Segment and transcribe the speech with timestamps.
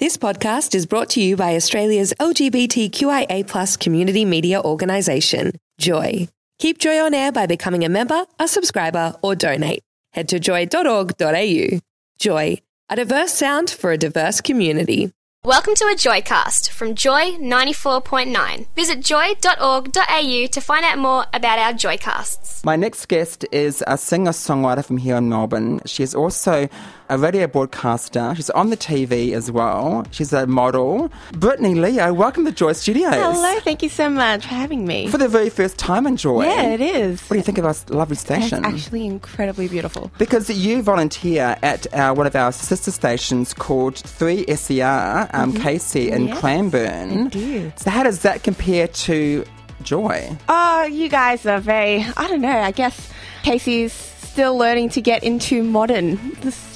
[0.00, 6.26] This podcast is brought to you by Australia's LGBTQIA community media organisation, Joy.
[6.58, 9.84] Keep Joy on air by becoming a member, a subscriber, or donate.
[10.12, 11.78] Head to joy.org.au.
[12.18, 12.58] Joy,
[12.90, 15.12] a diverse sound for a diverse community.
[15.44, 18.66] Welcome to a Joycast from Joy 94.9.
[18.74, 22.64] Visit joy.org.au to find out more about our Joycasts.
[22.64, 25.82] My next guest is a singer songwriter from here in Melbourne.
[25.84, 26.66] She is also
[27.10, 28.32] a radio broadcaster.
[28.34, 30.06] She's on the TV as well.
[30.10, 31.10] She's a model.
[31.32, 33.12] Brittany Leo, welcome to Joy Studios.
[33.14, 35.08] Hello, thank you so much for having me.
[35.08, 36.44] For the very first time in Joy.
[36.46, 37.20] yeah, it is.
[37.22, 38.64] What do you think of our lovely It's station?
[38.64, 40.10] actually incredibly beautiful.
[40.18, 46.24] because you volunteer at our, one of our sister stations called 3SER, um, Casey in
[46.24, 46.28] Mm-hmm.
[46.28, 47.26] Yes, Cranbourne.
[47.26, 47.72] I do.
[47.76, 49.44] So how does that compare to
[49.82, 50.36] Joy?
[50.48, 53.10] Oh, you guys are very, I don't know, I guess
[53.42, 56.16] Casey's still learning to get into modern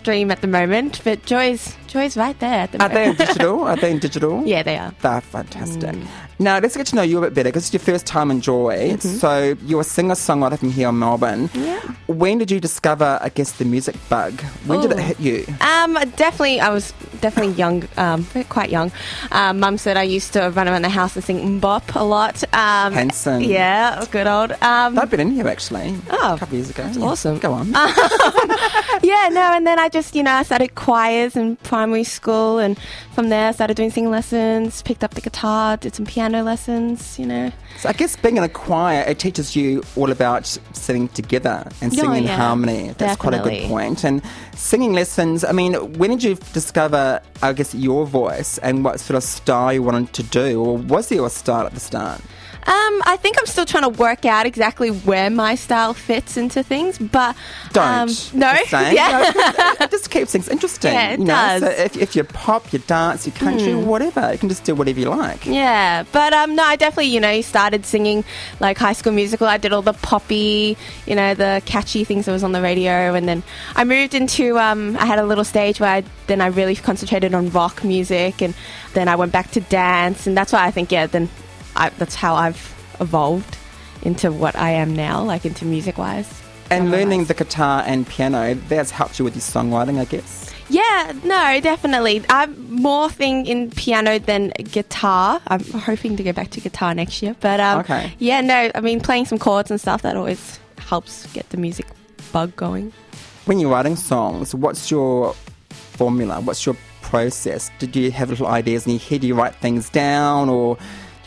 [0.08, 2.92] stream at the moment, but Joy's Joy's right there at the moment.
[2.92, 3.64] Are they in digital?
[3.64, 4.42] Are they in digital?
[4.46, 4.90] yeah, they are.
[5.02, 5.82] They're fantastic.
[5.82, 6.06] Mm.
[6.38, 8.40] Now, let's get to know you a bit better because it's your first time in
[8.40, 8.96] Joy.
[8.96, 11.48] So, you're a singer songwriter from here in Melbourne.
[11.48, 11.64] Mm-hmm.
[11.64, 11.94] Yeah.
[12.06, 14.40] When did you discover, I guess, the music bug?
[14.64, 15.44] When did it hit you?
[15.60, 18.90] Um, definitely, I was definitely young, um, quite young.
[19.32, 22.42] Um, Mum said I used to run around the house and sing MMMBop a lot.
[22.54, 23.42] Um, Hanson.
[23.42, 24.52] Yeah, good old.
[24.62, 26.88] Um, I've been in here actually Oh, a couple years ago.
[26.92, 27.04] Yeah.
[27.04, 27.38] awesome.
[27.38, 27.68] Go on.
[29.02, 32.78] yeah, no, and then I just, you know, I started choirs in primary school, and
[33.14, 37.18] from there I started doing singing lessons, picked up the guitar, did some piano lessons,
[37.18, 37.52] you know.
[37.78, 41.92] so, I guess being in a choir, it teaches you all about singing together and
[41.92, 42.94] Oh, singing in harmony.
[42.98, 44.04] That's quite a good point.
[44.04, 44.22] And
[44.54, 49.00] singing lessons, I mean, when did you discover, Uh, I guess, your voice and what
[49.00, 50.62] sort of style you wanted to do?
[50.62, 52.20] Or was there a style at the start?
[52.68, 56.62] Um, I think I'm still trying to work out exactly where my style fits into
[56.62, 57.34] things, but
[57.72, 57.86] Don't.
[57.86, 58.94] um, no, Just saying.
[58.94, 59.32] yeah.
[59.34, 60.92] No, it just keeps things interesting.
[60.92, 61.32] Yeah, it you know?
[61.32, 61.62] does.
[61.62, 65.00] So if, if you pop, you dance, you country, whatever, you can just do whatever
[65.00, 65.46] you like.
[65.46, 68.22] Yeah, but um, no, I definitely, you know, started singing
[68.60, 69.46] like High School Musical.
[69.46, 73.14] I did all the poppy, you know, the catchy things that was on the radio,
[73.14, 73.42] and then
[73.76, 74.58] I moved into.
[74.58, 78.42] Um, I had a little stage where I, then I really concentrated on rock music,
[78.42, 78.52] and
[78.92, 81.30] then I went back to dance, and that's why I think, yeah, then
[81.78, 83.56] I, that's how I've evolved
[84.02, 86.42] into what I am now, like into music wise.
[86.70, 90.52] And learning the guitar and piano, that's helped you with your songwriting, I guess.
[90.68, 92.22] Yeah, no, definitely.
[92.28, 95.40] I'm more thing in piano than guitar.
[95.48, 97.34] I'm hoping to go back to guitar next year.
[97.40, 98.12] But um, Okay.
[98.18, 101.86] yeah, no, I mean, playing some chords and stuff, that always helps get the music
[102.32, 102.92] bug going.
[103.46, 105.34] When you're writing songs, what's your
[105.70, 106.40] formula?
[106.42, 107.70] What's your process?
[107.78, 109.22] Did you have little ideas in your head?
[109.22, 110.76] Do you write things down or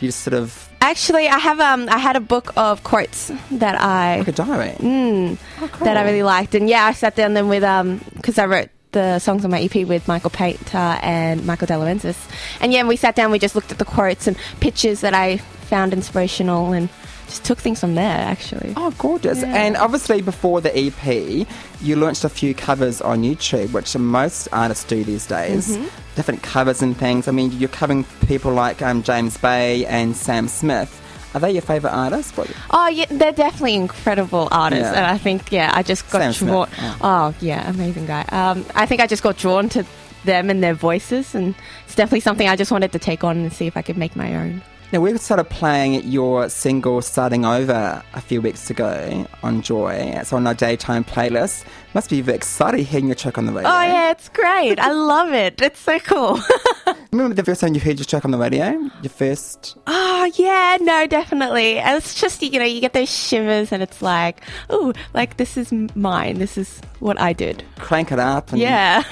[0.02, 3.80] you just sort of Actually, I have um, I had a book of quotes that
[3.80, 4.74] I like a diary?
[4.78, 5.84] mm, Oh, cool.
[5.84, 8.68] that I really liked, and yeah, I sat down then with um, because I wrote
[8.90, 12.18] the songs on my EP with Michael Paintner and Michael Delavensis,
[12.60, 15.36] and yeah, we sat down, we just looked at the quotes and pictures that I
[15.38, 16.88] found inspirational, and
[17.26, 18.18] just took things from there.
[18.18, 19.40] Actually, Oh, gorgeous.
[19.40, 19.54] Yeah.
[19.54, 21.46] And obviously, before the EP,
[21.80, 25.76] you launched a few covers on YouTube, which most artists do these days.
[25.76, 25.86] Mm-hmm.
[26.16, 27.28] Different covers and things.
[27.28, 30.98] I mean, you're covering people like um, James Bay and Sam Smith.
[31.34, 32.36] Are they your favourite artists?
[32.36, 34.98] What, Oh yeah, they're definitely incredible artists, Yeah.
[34.98, 36.68] and I think yeah, I just got Sam drawn.
[36.76, 36.96] yeah.
[37.00, 38.26] Oh yeah, amazing guy.
[38.28, 39.86] Um, I think I just got drawn to
[40.26, 41.54] them and their voices, and
[41.86, 44.14] it's definitely something I just wanted to take on and see if I could make
[44.14, 44.60] my own.
[44.92, 49.94] Now, we started playing your single Starting Over a few weeks ago on Joy.
[49.94, 51.64] It's on our daytime playlist.
[51.94, 53.70] Must be very exciting hearing your track on the radio.
[53.70, 54.78] Oh yeah, it's great.
[54.78, 55.62] I love it.
[55.62, 56.38] It's so cool.
[57.12, 58.70] Remember the first time you heard your track on the radio?
[59.02, 59.76] Your first?
[59.86, 61.78] oh yeah, no, definitely.
[61.78, 65.56] And it's just you know you get those shivers, and it's like, oh, like this
[65.58, 66.38] is mine.
[66.38, 67.62] This is what I did.
[67.78, 68.52] Crank it up.
[68.52, 69.02] And, Yeah.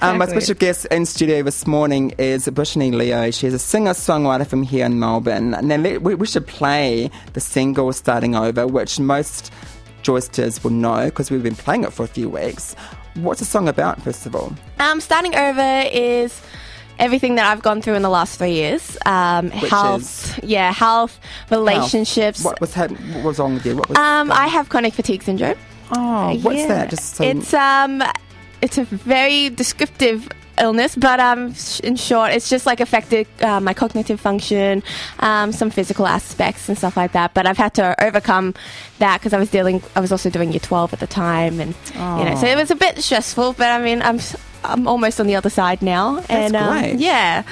[0.00, 3.30] Um, my special guest in studio this morning is Brittany Leo.
[3.30, 3.58] She's a
[4.44, 5.54] singer-songwriter from here in Melbourne.
[5.54, 9.52] And then we, we should play the single Starting Over, which most
[10.02, 12.74] Joysters will know because we've been playing it for a few weeks.
[13.14, 14.52] What's the song about, first of all?
[14.78, 16.40] Um, starting over is
[16.98, 18.98] everything that I've gone through in the last three years.
[19.06, 21.18] Um, health, yeah, health,
[21.50, 22.44] relationships.
[22.44, 23.76] What was, hap- what was wrong with you?
[23.76, 25.56] What was Um, I have chronic fatigue syndrome.
[25.92, 26.68] Oh, what's Yeah.
[26.68, 26.90] that?
[26.90, 28.02] Just so It's um,
[28.62, 30.28] it's a very descriptive
[30.58, 34.82] illness, but um, in short, it's just like affected uh, my cognitive function,
[35.20, 37.34] um, some physical aspects and stuff like that.
[37.34, 38.54] But I've had to overcome
[38.98, 41.74] that because I was dealing, I was also doing year twelve at the time, and
[41.94, 43.54] you know, so it was a bit stressful.
[43.54, 44.20] But I mean, I'm
[44.64, 47.42] I'm almost on the other side now, and um, yeah.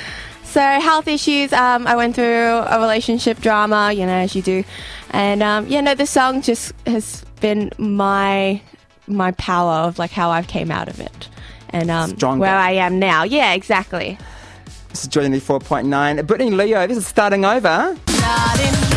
[0.45, 1.53] So health issues.
[1.53, 4.65] Um, I went through a relationship drama, you know, as you do,
[5.11, 8.61] and um, yeah, no, this song just has been my
[9.07, 11.29] my power of like how I've came out of it,
[11.73, 12.41] and um, Stronger.
[12.41, 13.23] where I am now.
[13.25, 14.19] Yeah, exactly.
[14.91, 16.27] This is Joy 94.9.
[16.27, 17.97] Brittany Leo, this is starting over.
[18.09, 18.92] Starting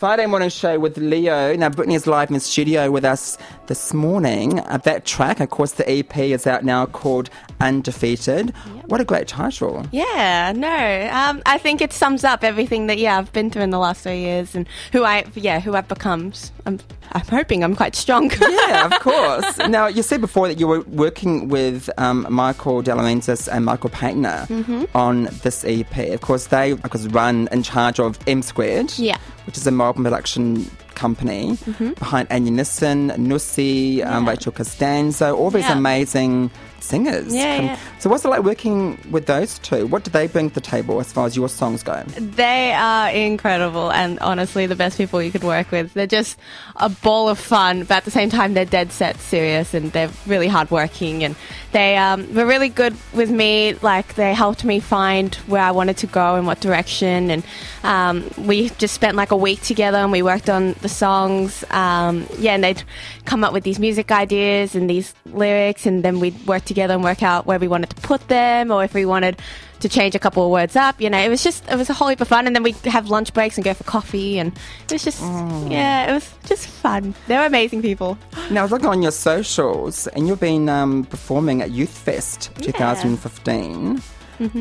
[0.00, 1.54] Friday morning show with Leo.
[1.56, 3.36] Now, Brittany is live in the studio with us
[3.66, 4.58] this morning.
[4.60, 7.28] Uh, that track, of course, the EP is out now called
[7.60, 8.54] Undefeated.
[8.90, 9.86] What a great title.
[9.92, 11.08] Yeah, no.
[11.12, 14.02] Um, I think it sums up everything that yeah I've been through in the last
[14.02, 16.32] three years and who I yeah who I've become.
[16.66, 16.78] I'm
[17.12, 18.30] I'm hoping I'm quite strong.
[18.40, 19.58] yeah, of course.
[19.68, 24.46] Now, you said before that you were working with um, Michael Delamentis and Michael Paintner
[24.48, 24.84] Mm-hmm.
[24.96, 25.96] on this EP.
[26.12, 29.16] Of course, they of course, run in charge of M Squared, Yeah.
[29.16, 29.46] Mm-hmm.
[29.46, 31.56] which is a Melbourne production company
[31.98, 34.30] behind Anja Nissen, Nussi, um, Yeah.
[34.30, 35.78] Rachel Costanzo, all these Yeah.
[35.78, 36.50] amazing
[36.82, 37.34] singers.
[37.34, 37.78] Yeah, Come- yeah.
[37.98, 39.86] So, what's it like working with those two?
[39.86, 42.02] What do they bring to the table as far as your songs go?
[42.18, 45.94] They are incredible and honestly the best people you could work with.
[45.94, 46.38] They're just
[46.76, 50.10] a ball of fun, but at the same time they're dead set serious and they're
[50.26, 51.36] really hardworking and
[51.72, 53.74] they um, were really good with me.
[53.74, 57.30] Like they helped me find where I wanted to go and what direction.
[57.30, 57.44] And
[57.84, 61.64] um, we just spent like a week together and we worked on the songs.
[61.70, 62.82] Um, yeah, and they'd
[63.24, 67.02] come up with these music ideas and these lyrics, and then we'd work together and
[67.02, 69.36] work out where we wanted to put them or if we wanted
[69.80, 71.00] to change a couple of words up.
[71.00, 72.76] You know, it was just it was a whole heap of fun, and then we'd
[72.84, 74.52] have lunch breaks and go for coffee, and
[74.84, 75.20] it was just
[75.68, 77.14] yeah, it was just fun.
[77.26, 78.16] They were amazing people.
[78.50, 82.52] Now, I was looking on your socials, and you've been um, performing at Youth Fest
[82.60, 84.00] 2015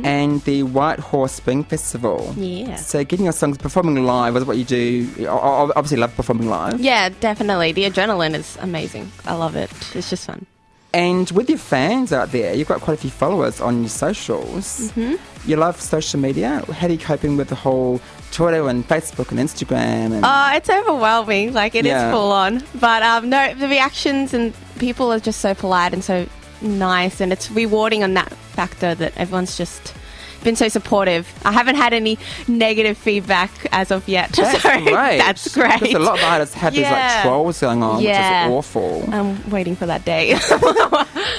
[0.04, 2.20] and the White Horse Spring Festival.
[2.20, 2.44] Mm-hmm.
[2.44, 2.76] Yeah.
[2.76, 5.10] So, getting your songs, performing live is what you do.
[5.22, 6.80] I obviously love performing live.
[6.80, 7.72] Yeah, definitely.
[7.72, 9.12] The adrenaline is amazing.
[9.26, 9.72] I love it.
[9.96, 10.46] It's just fun.
[10.94, 14.92] And with your fans out there, you've got quite a few followers on your socials.
[14.92, 15.50] Mm-hmm.
[15.50, 16.64] You love social media.
[16.74, 18.02] How are you coping with the whole
[18.32, 20.14] Twitter and Facebook and Instagram?
[20.14, 21.54] And Oh, it's overwhelming.
[21.54, 22.12] Like it is Yeah.
[22.12, 22.64] full on.
[22.76, 26.28] But um, no, the reactions and people are just so polite and so
[26.62, 29.94] nice, and it's rewarding on that factor that everyone's just
[30.44, 31.28] been so supportive.
[31.46, 34.32] I haven't had any negative feedback as of yet.
[34.34, 35.18] that's so great.
[35.20, 35.80] That's great.
[35.80, 37.22] Because a lot of artists have these like Yeah.
[37.24, 38.46] trolls going on, Yeah.
[38.48, 39.10] which is awful.
[39.14, 40.38] I'm waiting for that day.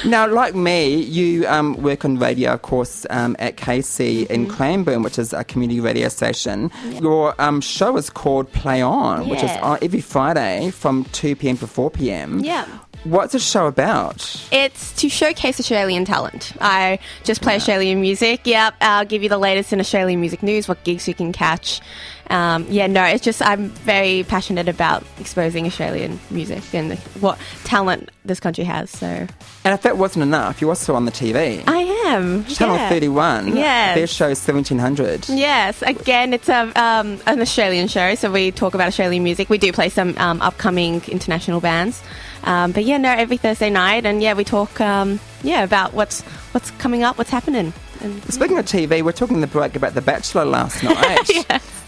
[0.05, 4.57] Now, like me, you um, work on radio, of course, um, at Casey in Mm-hmm.
[4.57, 6.71] Cranbourne, which is a community radio station.
[7.03, 11.59] Your um, show is called Play On, which is on every Friday from 2 p.m.
[11.59, 12.39] to 4 p.m.
[12.41, 12.67] Yeah.
[13.05, 14.47] What's the show about?
[14.53, 16.53] It's to showcase Australian talent.
[16.61, 18.43] I just play Australian music.
[18.45, 21.81] Yep, I'll give you the latest in Australian music news, what gigs you can catch.
[22.29, 28.11] Um, yeah, no, it's just I'm very passionate about exposing Australian music and what talent
[28.25, 28.91] this country has.
[28.91, 31.65] So And if that wasn't enough, you're also on the TV.
[31.67, 32.89] I am Channel yeah.
[32.89, 33.57] 31.
[33.57, 33.97] Yes.
[33.97, 35.29] Their show is 1700.
[35.29, 39.51] Yes, again, it's a, um, an Australian show, so we talk about Australian music.
[39.51, 42.01] We do play some um, upcoming international bands,
[42.45, 46.23] um, but yeah, no, every Thursday night, and yeah, we talk, um, yeah, about what's
[46.53, 47.73] what's coming up, what's happening.
[48.03, 51.31] And, Speaking of TV, we're talking the break about The Bachelor last night.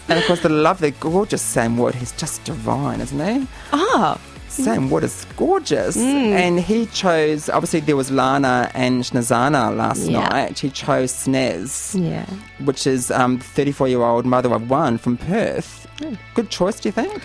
[0.09, 1.95] And of course, the lovely, gorgeous Sam Wood.
[1.95, 3.47] He's just divine, isn't he?
[3.71, 5.97] oh, Sam Wood is gorgeous.
[5.97, 6.31] Mm.
[6.33, 10.27] And he chose, obviously, there was Lana and Snezana last Yeah.
[10.27, 10.59] night.
[10.59, 12.25] He chose Snez, yeah.
[12.63, 15.87] which is um, 34 year old mother of one from Perth.
[15.99, 16.13] Hmm.
[16.35, 17.23] Good choice, do you think?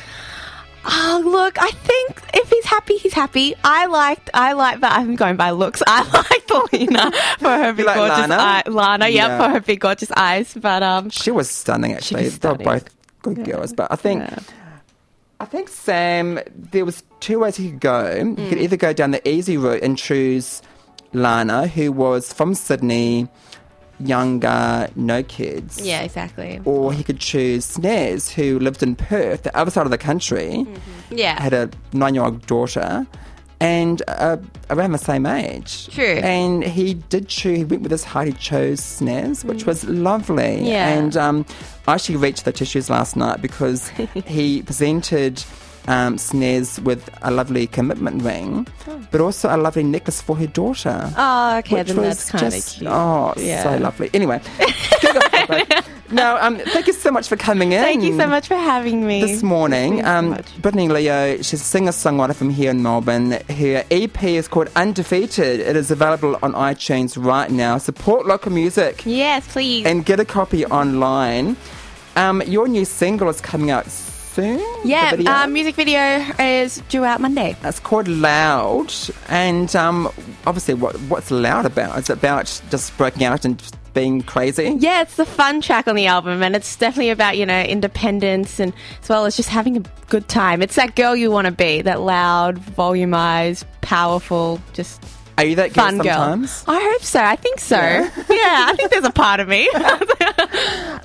[0.84, 3.54] Oh, look, I think if he's happy, he's happy.
[3.64, 5.82] I liked, I like, but I'm going by looks.
[5.86, 8.34] I liked Lena for her big like gorgeous Lana?
[8.36, 9.38] eye, Lana, yeah, Yeah.
[9.42, 10.54] for her big gorgeous eyes.
[10.54, 12.24] But um, She was stunning, actually.
[12.24, 12.64] was They were stunning.
[12.64, 12.88] both
[13.22, 13.72] good girls.
[13.72, 14.22] But I think.
[14.22, 14.38] Yeah.
[15.40, 18.16] I think Sam, there was two ways he could go.
[18.16, 18.48] He Mm.
[18.48, 20.62] could either go down the easy route and choose
[21.12, 23.28] Lana, who was from Sydney,
[24.00, 25.80] younger, no kids.
[25.80, 26.60] yeah, exactly.
[26.64, 30.66] Or he could choose Snez, who lived in Perth, the other side of the country,
[31.10, 33.06] Yeah, had a nine year old daughter,
[33.60, 34.36] and uh,
[34.70, 35.88] around the same age.
[35.88, 36.04] True.
[36.22, 40.58] And he did choose, he went with his heart, he chose Snez, which was lovely.
[40.60, 40.66] Mm.
[40.68, 40.88] Yeah.
[40.90, 41.46] And um,
[41.88, 43.88] I actually reached the tissues last night because
[44.26, 45.42] he presented.
[45.88, 48.66] Um, Snez with a lovely commitment ring,
[49.10, 51.10] but also a lovely necklace for her daughter.
[51.16, 52.86] Oh, okay, then that's kind of cute.
[52.90, 53.62] oh Yeah.
[53.62, 54.10] so lovely.
[54.12, 54.40] Anyway,
[55.00, 57.82] good on- But- no, um, thank you so much for coming in.
[57.82, 59.22] Thank you so much for having me.
[59.22, 60.60] This morning, so um, much.
[60.60, 63.30] Brittany Leo, she's a singer songwriter from here in Melbourne.
[63.48, 65.60] Her EP is called Undefeated.
[65.60, 67.78] It is available on iTunes right now.
[67.78, 69.86] Support local music Yes, please.
[69.86, 71.56] and get a copy online.
[72.16, 73.86] Um, your new single is coming out
[74.38, 74.64] soon.
[74.84, 77.56] yeah, uh, music video is due out Monday.
[77.64, 78.94] It's called Loud,
[79.28, 80.06] and um,
[80.46, 81.98] obviously, what what's Loud about?
[81.98, 83.60] It's about just breaking out and
[83.94, 84.76] being crazy?
[84.78, 88.60] Yeah, it's the fun track on the album, and it's definitely about you know independence
[88.60, 90.62] and as well as just having a good time.
[90.62, 95.02] It's that girl you want to be, that loud, volumized, powerful, just
[95.38, 96.04] Are you that fun girl.
[96.14, 96.64] sometimes?
[96.66, 97.20] I hope so.
[97.22, 97.76] I think so.
[97.76, 99.68] Yeah, I think there's a part of me.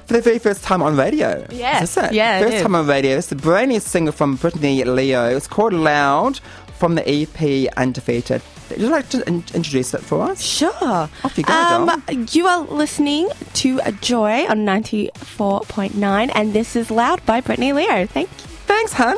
[0.06, 1.46] For the very first time on radio.
[1.52, 2.14] Yes, Is it?
[2.14, 2.62] yeah, it First is.
[2.64, 3.18] time on radio.
[3.18, 5.30] It's the brand new single from Brittany Leo.
[5.36, 6.40] It's called Loud
[6.78, 8.42] from the EP Undefeated.
[8.70, 10.42] Would you like to in- introduce it for us?
[10.42, 10.72] Sure.
[10.82, 17.24] Off you go, Um, you are listening to Joy on 94.9, and this is Loud
[17.26, 18.06] by Brittany Leo.
[18.08, 18.48] Thank you.
[18.66, 19.18] Thanks, hun.